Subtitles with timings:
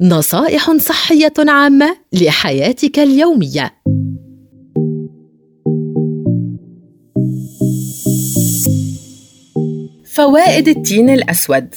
[0.00, 3.74] نصائح صحية عامة لحياتك اليومية.
[10.14, 11.74] فوائد التين الأسود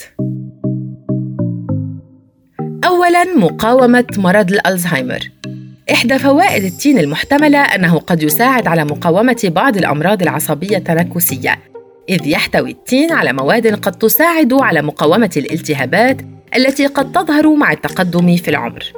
[2.85, 5.19] أولاً مقاومة مرض الألزهايمر
[5.91, 11.59] إحدى فوائد التين المحتملة أنه قد يساعد على مقاومة بعض الأمراض العصبية التنكسية
[12.09, 18.35] إذ يحتوي التين على مواد قد تساعد على مقاومة الالتهابات التي قد تظهر مع التقدم
[18.35, 18.93] في العمر.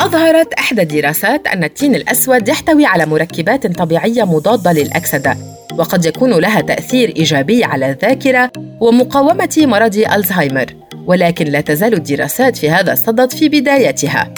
[0.00, 5.36] أظهرت إحدى الدراسات أن التين الأسود يحتوي على مركبات طبيعية مضادة للأكسدة،
[5.78, 8.50] وقد يكون لها تأثير إيجابي على الذاكرة
[8.80, 10.66] ومقاومة مرض ألزهايمر،
[11.06, 14.34] ولكن لا تزال الدراسات في هذا الصدد في بدايتها.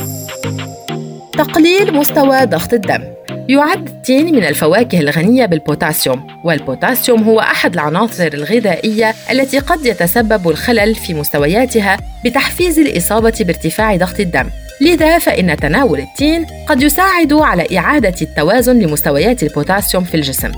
[1.33, 3.10] تقليل مستوى ضغط الدم
[3.51, 10.95] يعد التين من الفواكه الغنية بالبوتاسيوم والبوتاسيوم هو أحد العناصر الغذائية التي قد يتسبب الخلل
[10.95, 14.51] في مستوياتها بتحفيز الإصابة بارتفاع ضغط الدم.
[14.81, 20.53] لذا فإن تناول التين قد يساعد على إعادة التوازن لمستويات البوتاسيوم في الجسم.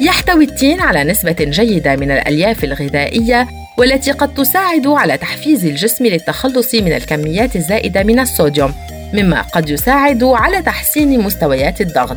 [0.00, 6.74] يحتوي التين على نسبة جيدة من الألياف الغذائية والتي قد تساعد على تحفيز الجسم للتخلص
[6.74, 8.74] من الكميات الزائدة من الصوديوم.
[9.12, 12.16] مما قد يساعد على تحسين مستويات الضغط.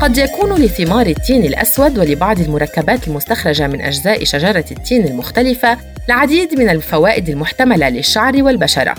[0.00, 5.78] قد يكون لثمار التين الأسود ولبعض المركبات المستخرجة من أجزاء شجرة التين المختلفة
[6.08, 8.94] العديد من الفوائد المحتملة للشعر والبشرة.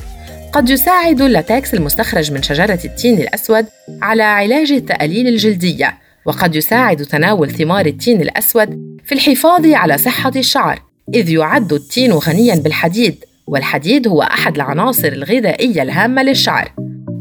[0.51, 3.65] قد يساعد اللاتكس المستخرج من شجرة التين الأسود
[4.01, 10.81] على علاج التأليل الجلدية وقد يساعد تناول ثمار التين الأسود في الحفاظ على صحة الشعر
[11.13, 13.28] إذ يعد التين غنياً بالحديد.
[13.49, 16.71] والحديد هو أحد العناصر الغذائية الهامة للشعر.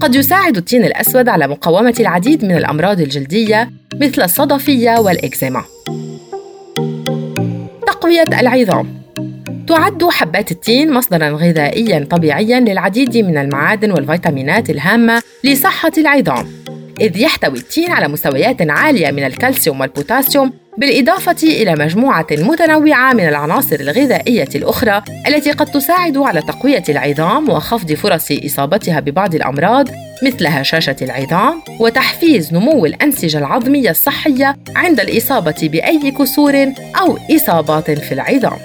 [0.01, 5.65] قد يساعد التين الأسود على مقاومة العديد من الأمراض الجلدية مثل الصدفية والإكزيما.
[7.87, 8.99] تقوية العظام.
[9.69, 16.47] تعد حبات التين مصدرا غذائيا طبيعيا للعديد من المعادن والفيتامينات الهامة لصحة العظام
[17.01, 23.77] إذ يحتوي التين على مستويات عالية من الكالسيوم والبوتاسيوم بالإضافة إلى مجموعة متنوعة من العناصر
[23.81, 29.89] الغذائية الأخرى التي قد تساعد على تقوية العظام وخفض فرص إصابتها ببعض الأمراض
[30.23, 38.13] مثل هشاشة العظام وتحفيز نمو الأنسجة العظمية الصحية عند الإصابة بأي كسور أو إصابات في
[38.13, 38.59] العظام.